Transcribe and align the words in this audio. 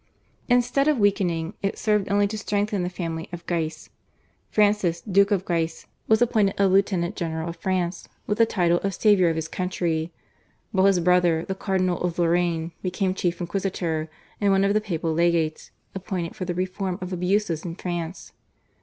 Instead 0.49 0.87
of 0.87 0.97
weakening, 0.97 1.53
it 1.61 1.77
served 1.77 2.09
only 2.09 2.25
to 2.25 2.35
strengthen 2.35 2.81
the 2.81 2.89
family 2.89 3.29
of 3.31 3.45
Guise. 3.45 3.91
Francis, 4.49 5.01
Duke 5.01 5.29
of 5.29 5.45
Guise, 5.45 5.85
was 6.07 6.23
appointed 6.23 6.55
a 6.57 6.67
lieutenant 6.67 7.15
general 7.15 7.49
of 7.49 7.57
France 7.57 8.09
with 8.25 8.39
the 8.39 8.47
title 8.47 8.79
of 8.79 8.95
saviour 8.95 9.29
of 9.29 9.35
his 9.35 9.47
country, 9.47 10.11
while 10.71 10.87
his 10.87 10.99
brother, 10.99 11.45
the 11.45 11.53
Cardinal 11.53 12.01
of 12.01 12.17
Lorraine, 12.17 12.71
became 12.81 13.13
chief 13.13 13.39
inquisitor 13.39 14.09
and 14.41 14.51
one 14.51 14.63
of 14.63 14.73
the 14.73 14.81
papal 14.81 15.13
legates 15.13 15.69
appointed 15.93 16.35
for 16.35 16.45
the 16.45 16.55
reform 16.55 16.97
of 16.99 17.13
abuses 17.13 17.63
in 17.63 17.75
France. 17.75 18.33